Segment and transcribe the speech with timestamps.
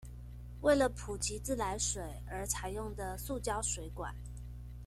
[0.61, 4.11] 為了普及自來水而採用的塑膠水管